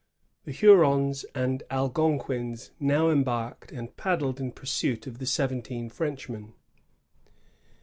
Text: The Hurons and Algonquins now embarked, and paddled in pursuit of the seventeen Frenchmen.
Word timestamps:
The 0.45 0.51
Hurons 0.51 1.25
and 1.35 1.61
Algonquins 1.69 2.71
now 2.79 3.11
embarked, 3.11 3.71
and 3.71 3.95
paddled 3.97 4.39
in 4.39 4.51
pursuit 4.51 5.05
of 5.05 5.19
the 5.19 5.27
seventeen 5.27 5.91
Frenchmen. 5.91 6.53